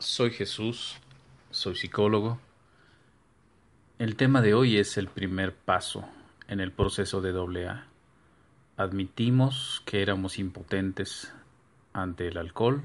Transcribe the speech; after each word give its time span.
Soy 0.00 0.30
Jesús, 0.30 0.96
soy 1.50 1.76
psicólogo. 1.76 2.40
El 3.98 4.16
tema 4.16 4.40
de 4.40 4.54
hoy 4.54 4.78
es 4.78 4.96
el 4.96 5.08
primer 5.08 5.54
paso 5.54 6.08
en 6.48 6.60
el 6.60 6.72
proceso 6.72 7.20
de 7.20 7.38
AA. 7.38 7.84
Admitimos 8.78 9.82
que 9.84 10.00
éramos 10.00 10.38
impotentes 10.38 11.34
ante 11.92 12.28
el 12.28 12.38
alcohol 12.38 12.82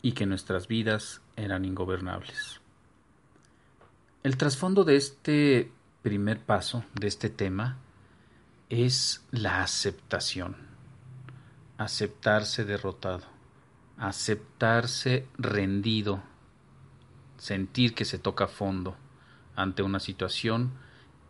y 0.00 0.12
que 0.12 0.26
nuestras 0.26 0.68
vidas 0.68 1.22
eran 1.34 1.64
ingobernables. 1.64 2.60
El 4.22 4.36
trasfondo 4.36 4.84
de 4.84 4.94
este 4.94 5.72
primer 6.02 6.38
paso, 6.38 6.84
de 6.94 7.08
este 7.08 7.30
tema, 7.30 7.78
es 8.70 9.26
la 9.32 9.60
aceptación. 9.60 10.54
Aceptarse 11.78 12.64
derrotado 12.64 13.35
aceptarse 13.98 15.26
rendido, 15.38 16.22
sentir 17.38 17.94
que 17.94 18.04
se 18.04 18.18
toca 18.18 18.46
fondo 18.46 18.96
ante 19.54 19.82
una 19.82 20.00
situación 20.00 20.72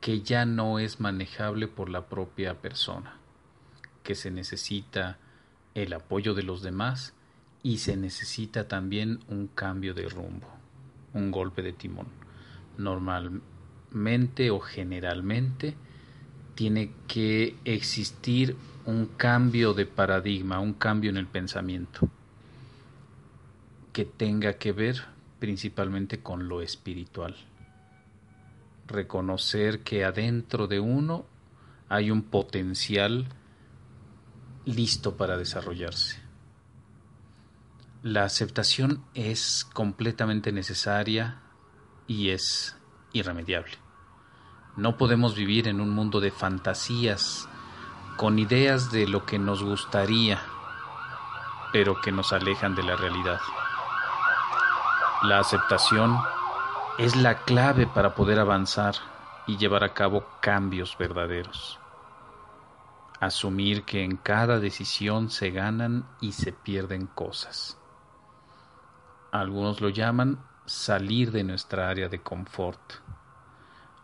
que 0.01 0.23
ya 0.23 0.45
no 0.45 0.79
es 0.79 1.01
manejable 1.01 1.69
por 1.69 1.89
la 1.89 2.07
propia 2.07 2.61
persona, 2.61 3.17
que 4.03 4.15
se 4.15 4.31
necesita 4.31 5.19
el 5.75 5.93
apoyo 5.93 6.35
de 6.35 6.43
los 6.43 6.63
demás 6.63 7.15
y 7.63 7.79
se 7.79 7.97
necesita 7.97 8.69
también 8.69 9.21
un 9.29 9.47
cambio 9.49 9.95
de 9.95 10.09
rumbo, 10.09 10.49
un 11.13 11.31
golpe 11.31 11.63
de 11.63 11.73
timón. 11.73 12.09
Normalmente 12.79 14.51
o 14.51 14.61
generalmente 14.61 15.77
tiene 16.55 16.93
que 17.07 17.57
existir 17.65 18.57
un 18.85 19.07
cambio 19.07 19.73
de 19.73 19.87
paradigma, 19.87 20.61
un 20.61 20.75
cambio 20.75 21.11
en 21.11 21.17
el 21.17 21.27
pensamiento 21.27 22.09
que 23.97 24.05
tenga 24.05 24.59
que 24.59 24.73
ver 24.73 25.05
principalmente 25.39 26.23
con 26.23 26.49
lo 26.49 26.61
espiritual. 26.61 27.35
Reconocer 28.87 29.85
que 29.85 30.05
adentro 30.05 30.67
de 30.67 30.81
uno 30.81 31.25
hay 31.89 32.11
un 32.11 32.21
potencial 32.21 33.27
listo 34.67 35.17
para 35.17 35.39
desarrollarse. 35.39 36.21
La 38.03 38.25
aceptación 38.25 39.03
es 39.15 39.65
completamente 39.65 40.53
necesaria 40.53 41.41
y 42.07 42.29
es 42.29 42.77
irremediable. 43.15 43.79
No 44.77 44.99
podemos 44.99 45.35
vivir 45.35 45.69
en 45.69 45.81
un 45.81 45.89
mundo 45.89 46.21
de 46.21 46.33
fantasías, 46.33 47.49
con 48.19 48.39
ideas 48.39 48.93
de 48.93 49.09
lo 49.09 49.25
que 49.25 49.39
nos 49.39 49.63
gustaría, 49.63 50.39
pero 51.73 51.99
que 52.03 52.13
nos 52.13 52.35
alejan 52.35 52.75
de 52.75 52.83
la 52.83 52.95
realidad. 52.95 53.41
La 55.23 55.39
aceptación 55.39 56.19
es 56.99 57.17
la 57.17 57.43
clave 57.45 57.87
para 57.87 58.15
poder 58.15 58.39
avanzar 58.39 58.95
y 59.47 59.57
llevar 59.57 59.83
a 59.83 59.95
cabo 59.95 60.27
cambios 60.41 60.99
verdaderos. 60.99 61.81
Asumir 63.19 63.85
que 63.85 64.05
en 64.05 64.19
cada 64.19 64.61
decisión 64.61 65.31
se 65.31 65.51
ganan 65.51 66.07
y 66.21 66.33
se 66.33 66.53
pierden 66.53 67.07
cosas. 67.07 67.79
Algunos 69.33 69.81
lo 69.81 69.89
llaman 69.89 70.39
salir 70.67 71.33
de 71.33 71.45
nuestra 71.45 71.89
área 71.89 72.11
de 72.11 72.23
confort 72.23 72.81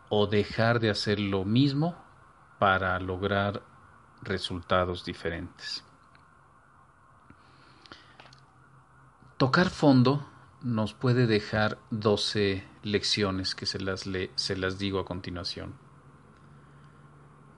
o 0.09 0.25
dejar 0.25 0.79
de 0.79 0.89
hacer 0.89 1.19
lo 1.19 1.45
mismo 1.45 1.95
para 2.57 2.99
lograr 2.99 3.61
resultados 4.23 5.05
diferentes. 5.05 5.83
Tocar 9.37 9.69
fondo 9.69 10.32
nos 10.63 10.93
puede 10.93 11.27
dejar 11.27 11.77
12 11.91 12.63
lecciones 12.83 13.53
que 13.53 13.65
se 13.65 13.81
las, 13.81 14.05
se 14.35 14.55
las 14.55 14.79
digo 14.79 14.99
a 14.99 15.05
continuación. 15.05 15.73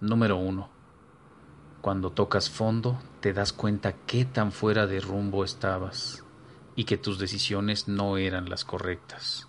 Número 0.01 0.37
1. 0.37 0.67
Cuando 1.81 2.11
tocas 2.11 2.49
fondo, 2.49 2.99
te 3.19 3.31
das 3.31 3.53
cuenta 3.53 3.93
qué 4.07 4.25
tan 4.25 4.51
fuera 4.51 4.87
de 4.87 5.01
rumbo 5.01 5.43
estabas 5.43 6.23
y 6.75 6.85
que 6.85 6.97
tus 6.97 7.19
decisiones 7.19 7.87
no 7.87 8.17
eran 8.17 8.49
las 8.49 8.65
correctas. 8.65 9.47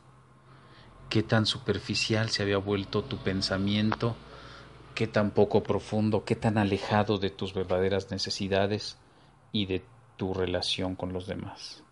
Qué 1.08 1.22
tan 1.22 1.46
superficial 1.46 2.28
se 2.28 2.42
había 2.42 2.58
vuelto 2.58 3.04
tu 3.04 3.16
pensamiento, 3.16 4.16
qué 4.94 5.06
tan 5.06 5.30
poco 5.30 5.62
profundo, 5.62 6.26
qué 6.26 6.36
tan 6.36 6.58
alejado 6.58 7.16
de 7.16 7.30
tus 7.30 7.54
verdaderas 7.54 8.10
necesidades 8.10 8.98
y 9.50 9.64
de 9.64 9.82
tu 10.18 10.34
relación 10.34 10.94
con 10.94 11.14
los 11.14 11.26
demás. 11.26 11.85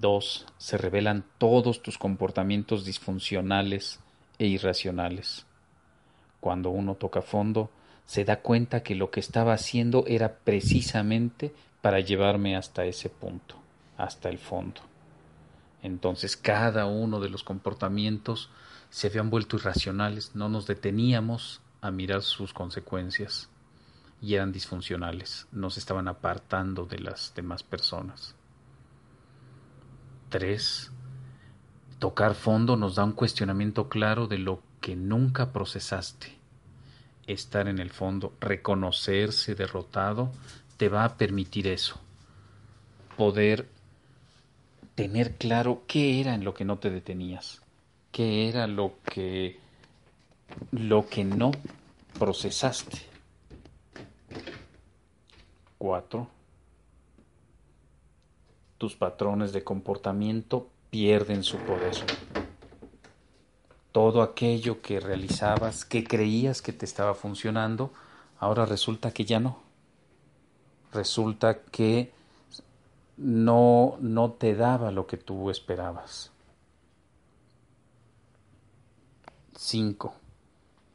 2. 0.00 0.46
Se 0.58 0.78
revelan 0.78 1.24
todos 1.38 1.82
tus 1.82 1.98
comportamientos 1.98 2.84
disfuncionales 2.84 4.00
e 4.38 4.46
irracionales. 4.46 5.46
Cuando 6.40 6.70
uno 6.70 6.94
toca 6.94 7.22
fondo, 7.22 7.70
se 8.06 8.24
da 8.24 8.40
cuenta 8.40 8.82
que 8.82 8.94
lo 8.94 9.10
que 9.10 9.20
estaba 9.20 9.54
haciendo 9.54 10.04
era 10.06 10.36
precisamente 10.38 11.54
para 11.80 12.00
llevarme 12.00 12.56
hasta 12.56 12.84
ese 12.84 13.08
punto, 13.08 13.56
hasta 13.96 14.28
el 14.28 14.38
fondo. 14.38 14.80
Entonces 15.82 16.36
cada 16.36 16.86
uno 16.86 17.20
de 17.20 17.28
los 17.28 17.44
comportamientos 17.44 18.50
se 18.90 19.08
habían 19.08 19.30
vuelto 19.30 19.56
irracionales, 19.56 20.34
no 20.34 20.48
nos 20.48 20.66
deteníamos 20.66 21.60
a 21.80 21.90
mirar 21.90 22.22
sus 22.22 22.52
consecuencias 22.52 23.48
y 24.22 24.34
eran 24.34 24.52
disfuncionales, 24.52 25.46
nos 25.52 25.76
estaban 25.76 26.08
apartando 26.08 26.86
de 26.86 26.98
las 27.00 27.34
demás 27.34 27.62
personas. 27.62 28.34
3. 30.34 30.90
Tocar 32.00 32.34
fondo 32.34 32.76
nos 32.76 32.96
da 32.96 33.04
un 33.04 33.12
cuestionamiento 33.12 33.88
claro 33.88 34.26
de 34.26 34.38
lo 34.38 34.62
que 34.80 34.96
nunca 34.96 35.52
procesaste. 35.52 36.32
Estar 37.28 37.68
en 37.68 37.78
el 37.78 37.90
fondo, 37.90 38.32
reconocerse 38.40 39.54
derrotado, 39.54 40.32
te 40.76 40.88
va 40.88 41.04
a 41.04 41.16
permitir 41.16 41.68
eso. 41.68 42.00
Poder 43.16 43.68
tener 44.96 45.36
claro 45.36 45.84
qué 45.86 46.20
era 46.20 46.34
en 46.34 46.42
lo 46.42 46.52
que 46.52 46.64
no 46.64 46.78
te 46.78 46.90
detenías, 46.90 47.62
qué 48.10 48.48
era 48.48 48.66
lo 48.66 48.94
que 49.04 49.60
lo 50.72 51.08
que 51.08 51.22
no 51.22 51.52
procesaste. 52.18 53.06
4 55.78 56.28
tus 58.84 58.96
patrones 58.96 59.54
de 59.54 59.64
comportamiento 59.64 60.68
pierden 60.90 61.42
su 61.42 61.56
poder. 61.56 61.94
Todo 63.92 64.20
aquello 64.20 64.82
que 64.82 65.00
realizabas, 65.00 65.86
que 65.86 66.04
creías 66.04 66.60
que 66.60 66.74
te 66.74 66.84
estaba 66.84 67.14
funcionando, 67.14 67.94
ahora 68.38 68.66
resulta 68.66 69.10
que 69.10 69.24
ya 69.24 69.40
no. 69.40 69.56
Resulta 70.92 71.62
que 71.62 72.12
no, 73.16 73.96
no 74.00 74.32
te 74.32 74.54
daba 74.54 74.90
lo 74.90 75.06
que 75.06 75.16
tú 75.16 75.48
esperabas. 75.48 76.30
5. 79.56 80.14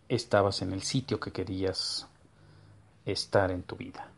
Estabas 0.09 0.61
en 0.61 0.73
el 0.73 0.83
sitio 0.83 1.19
que 1.19 1.31
querías 1.31 2.07
estar 3.03 3.49
en 3.49 3.63
tu 3.63 3.75
vida. 3.75 4.11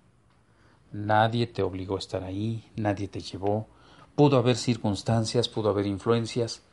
Nadie 0.92 1.48
te 1.48 1.64
obligó 1.64 1.96
a 1.96 2.00
estar 2.00 2.24
ahí, 2.24 2.70
nadie 2.76 3.08
te 3.08 3.22
llevó. 3.22 3.68
Pudo 4.16 4.38
haber 4.38 4.58
circunstancias, 4.58 5.48
pudo 5.48 5.70
haber 5.70 5.86
influencias, 5.86 6.64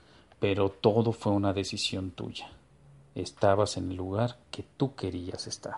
pero 0.40 0.70
todo 0.70 1.12
fue 1.12 1.32
una 1.32 1.52
decisión 1.52 2.10
tuya. 2.10 2.50
Estabas 3.14 3.76
en 3.76 3.90
el 3.90 3.96
lugar 3.96 4.38
que 4.50 4.64
tú 4.76 4.94
querías 4.94 5.46
estar. 5.46 5.76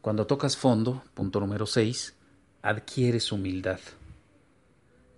Cuando 0.00 0.26
tocas 0.26 0.56
fondo, 0.56 1.02
punto 1.14 1.40
número 1.40 1.66
6, 1.66 2.16
adquieres 2.62 3.32
humildad. 3.32 3.80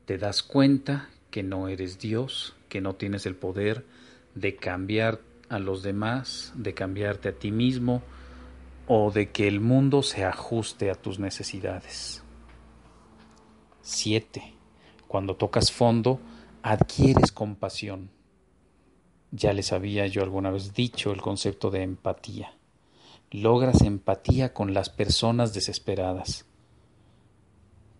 Te 0.04 0.18
das 0.18 0.42
cuenta 0.42 1.10
que 1.30 1.42
no 1.42 1.68
eres 1.68 1.98
Dios, 1.98 2.54
que 2.68 2.80
no 2.80 2.94
tienes 2.94 3.26
el 3.26 3.36
poder 3.36 3.84
de 4.34 4.56
cambiar 4.56 5.20
a 5.48 5.58
los 5.58 5.82
demás, 5.82 6.52
de 6.56 6.74
cambiarte 6.74 7.28
a 7.28 7.32
ti 7.32 7.50
mismo, 7.50 8.02
o 8.88 9.10
de 9.10 9.30
que 9.30 9.46
el 9.46 9.60
mundo 9.60 10.02
se 10.02 10.24
ajuste 10.24 10.90
a 10.90 10.94
tus 10.94 11.18
necesidades. 11.18 12.22
7. 13.82 14.54
Cuando 15.06 15.36
tocas 15.36 15.70
fondo, 15.70 16.20
adquieres 16.62 17.30
compasión. 17.30 18.10
Ya 19.30 19.52
les 19.52 19.72
había 19.72 20.06
yo 20.06 20.22
alguna 20.22 20.50
vez 20.50 20.72
dicho 20.72 21.12
el 21.12 21.20
concepto 21.20 21.70
de 21.70 21.82
empatía. 21.82 22.54
Logras 23.30 23.82
empatía 23.82 24.54
con 24.54 24.72
las 24.72 24.88
personas 24.88 25.52
desesperadas. 25.52 26.46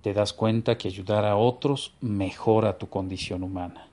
Te 0.01 0.15
das 0.15 0.33
cuenta 0.33 0.79
que 0.79 0.89
ayudar 0.89 1.27
a 1.27 1.37
otros 1.37 1.95
mejora 2.01 2.79
tu 2.79 2.89
condición 2.89 3.43
humana. 3.43 3.89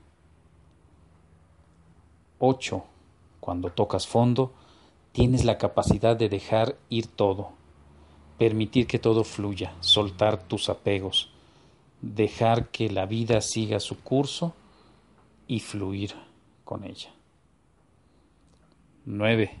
8. 2.38 2.84
Cuando 3.40 3.70
tocas 3.70 4.06
fondo, 4.06 4.54
tienes 5.16 5.46
la 5.46 5.56
capacidad 5.56 6.14
de 6.14 6.28
dejar 6.28 6.76
ir 6.90 7.06
todo, 7.06 7.52
permitir 8.36 8.86
que 8.86 8.98
todo 8.98 9.24
fluya, 9.24 9.72
soltar 9.80 10.42
tus 10.42 10.68
apegos, 10.68 11.30
dejar 12.02 12.68
que 12.68 12.90
la 12.90 13.06
vida 13.06 13.40
siga 13.40 13.80
su 13.80 13.98
curso 14.00 14.54
y 15.46 15.60
fluir 15.60 16.12
con 16.64 16.84
ella. 16.84 17.14
9. 19.06 19.58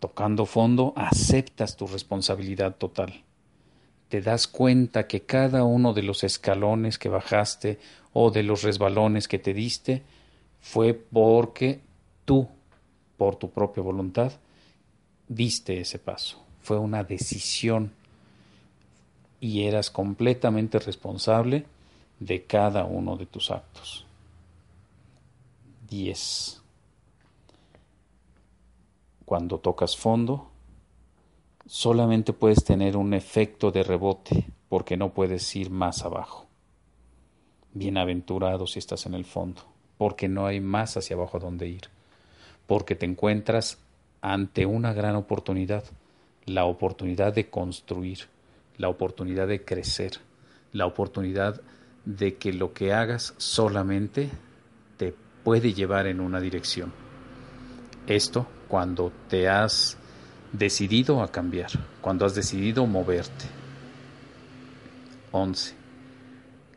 Tocando 0.00 0.44
fondo, 0.44 0.92
aceptas 0.96 1.76
tu 1.76 1.86
responsabilidad 1.86 2.74
total. 2.74 3.22
Te 4.08 4.22
das 4.22 4.48
cuenta 4.48 5.06
que 5.06 5.20
cada 5.20 5.62
uno 5.62 5.92
de 5.92 6.02
los 6.02 6.24
escalones 6.24 6.98
que 6.98 7.08
bajaste 7.08 7.78
o 8.12 8.32
de 8.32 8.42
los 8.42 8.64
resbalones 8.64 9.28
que 9.28 9.38
te 9.38 9.54
diste 9.54 10.02
fue 10.58 10.94
porque 10.94 11.82
tú, 12.24 12.48
por 13.16 13.36
tu 13.36 13.50
propia 13.50 13.82
voluntad, 13.82 14.32
diste 15.28 15.80
ese 15.80 15.98
paso. 15.98 16.42
Fue 16.60 16.78
una 16.78 17.04
decisión 17.04 17.92
y 19.40 19.64
eras 19.64 19.90
completamente 19.90 20.78
responsable 20.78 21.66
de 22.18 22.44
cada 22.44 22.84
uno 22.84 23.16
de 23.16 23.26
tus 23.26 23.50
actos. 23.50 24.06
10. 25.88 26.62
Cuando 29.24 29.58
tocas 29.58 29.96
fondo, 29.96 30.50
solamente 31.66 32.32
puedes 32.32 32.64
tener 32.64 32.96
un 32.96 33.14
efecto 33.14 33.70
de 33.70 33.82
rebote 33.82 34.46
porque 34.68 34.96
no 34.96 35.12
puedes 35.12 35.54
ir 35.56 35.70
más 35.70 36.04
abajo. 36.04 36.46
Bienaventurado 37.72 38.66
si 38.66 38.78
estás 38.78 39.06
en 39.06 39.14
el 39.14 39.24
fondo, 39.24 39.62
porque 39.98 40.28
no 40.28 40.46
hay 40.46 40.60
más 40.60 40.96
hacia 40.96 41.14
abajo 41.14 41.38
donde 41.38 41.68
ir, 41.68 41.88
porque 42.66 42.94
te 42.94 43.06
encuentras 43.06 43.78
ante 44.20 44.66
una 44.66 44.92
gran 44.92 45.16
oportunidad, 45.16 45.84
la 46.44 46.64
oportunidad 46.64 47.32
de 47.32 47.48
construir, 47.48 48.28
la 48.76 48.88
oportunidad 48.88 49.48
de 49.48 49.64
crecer, 49.64 50.18
la 50.72 50.86
oportunidad 50.86 51.60
de 52.04 52.36
que 52.36 52.52
lo 52.52 52.72
que 52.72 52.92
hagas 52.92 53.34
solamente 53.36 54.30
te 54.96 55.14
puede 55.44 55.74
llevar 55.74 56.06
en 56.06 56.20
una 56.20 56.40
dirección. 56.40 56.92
Esto 58.06 58.46
cuando 58.68 59.12
te 59.28 59.48
has 59.48 59.96
decidido 60.52 61.22
a 61.22 61.30
cambiar, 61.30 61.70
cuando 62.00 62.24
has 62.26 62.34
decidido 62.34 62.86
moverte. 62.86 63.44
11. 65.32 65.74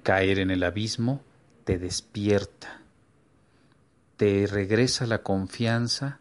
Caer 0.03 0.39
en 0.39 0.51
el 0.51 0.63
abismo 0.63 1.21
te 1.63 1.77
despierta, 1.77 2.78
te 4.19 4.47
regresa 4.47 5.07
la 5.07 5.23
confianza 5.23 6.19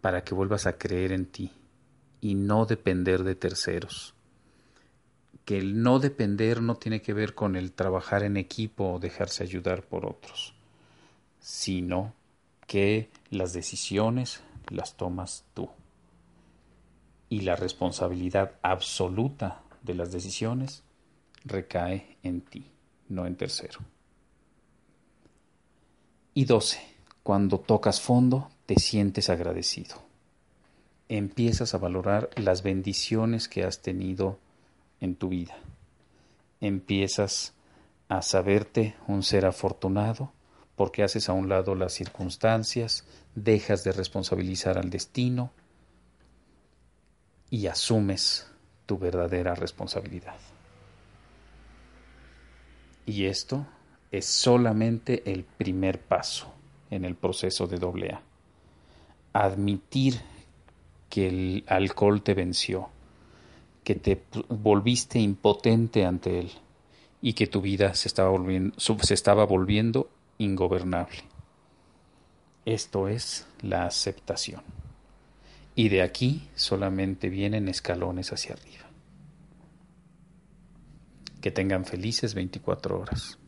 para 0.00 0.24
que 0.24 0.32
vuelvas 0.32 0.66
a 0.66 0.78
creer 0.78 1.12
en 1.12 1.26
ti 1.26 1.50
y 2.22 2.34
no 2.34 2.64
depender 2.64 3.22
de 3.22 3.34
terceros. 3.34 4.14
Que 5.44 5.58
el 5.58 5.82
no 5.82 5.98
depender 5.98 6.62
no 6.62 6.76
tiene 6.76 7.02
que 7.02 7.12
ver 7.12 7.34
con 7.34 7.54
el 7.54 7.72
trabajar 7.72 8.22
en 8.22 8.38
equipo 8.38 8.94
o 8.94 8.98
dejarse 8.98 9.42
ayudar 9.42 9.82
por 9.82 10.06
otros, 10.06 10.54
sino 11.38 12.14
que 12.66 13.10
las 13.28 13.52
decisiones 13.52 14.40
las 14.70 14.96
tomas 14.96 15.44
tú. 15.52 15.68
Y 17.28 17.42
la 17.42 17.56
responsabilidad 17.56 18.52
absoluta 18.62 19.60
de 19.82 19.92
las 19.96 20.12
decisiones 20.12 20.82
recae 21.44 22.16
en 22.22 22.40
ti, 22.40 22.70
no 23.10 23.26
en 23.26 23.36
tercero. 23.36 23.80
Y 26.32 26.46
12. 26.46 26.91
Cuando 27.22 27.60
tocas 27.60 28.00
fondo, 28.00 28.50
te 28.66 28.80
sientes 28.80 29.30
agradecido. 29.30 29.94
Empiezas 31.08 31.72
a 31.72 31.78
valorar 31.78 32.30
las 32.36 32.64
bendiciones 32.64 33.48
que 33.48 33.62
has 33.62 33.80
tenido 33.80 34.38
en 35.00 35.14
tu 35.14 35.28
vida. 35.28 35.56
Empiezas 36.60 37.54
a 38.08 38.22
saberte 38.22 38.96
un 39.06 39.22
ser 39.22 39.46
afortunado 39.46 40.32
porque 40.74 41.04
haces 41.04 41.28
a 41.28 41.32
un 41.32 41.48
lado 41.48 41.76
las 41.76 41.92
circunstancias, 41.92 43.04
dejas 43.36 43.84
de 43.84 43.92
responsabilizar 43.92 44.76
al 44.76 44.90
destino 44.90 45.52
y 47.50 47.68
asumes 47.68 48.48
tu 48.86 48.98
verdadera 48.98 49.54
responsabilidad. 49.54 50.34
Y 53.06 53.26
esto 53.26 53.64
es 54.10 54.26
solamente 54.26 55.30
el 55.30 55.44
primer 55.44 56.00
paso 56.00 56.52
en 56.92 57.06
el 57.06 57.16
proceso 57.16 57.66
de 57.66 57.78
doble 57.78 58.10
A. 58.12 58.22
Admitir 59.32 60.20
que 61.08 61.26
el 61.26 61.64
alcohol 61.66 62.22
te 62.22 62.34
venció, 62.34 62.90
que 63.82 63.94
te 63.94 64.22
volviste 64.48 65.18
impotente 65.18 66.04
ante 66.04 66.38
él 66.38 66.50
y 67.22 67.32
que 67.32 67.46
tu 67.46 67.62
vida 67.62 67.94
se 67.94 68.08
estaba 68.08 68.28
volviendo, 68.28 68.74
se 68.78 69.14
estaba 69.14 69.46
volviendo 69.46 70.10
ingobernable. 70.36 71.18
Esto 72.66 73.08
es 73.08 73.46
la 73.62 73.86
aceptación. 73.86 74.62
Y 75.74 75.88
de 75.88 76.02
aquí 76.02 76.48
solamente 76.54 77.30
vienen 77.30 77.68
escalones 77.68 78.32
hacia 78.34 78.52
arriba. 78.52 78.84
Que 81.40 81.50
tengan 81.50 81.86
felices 81.86 82.34
24 82.34 83.00
horas. 83.00 83.38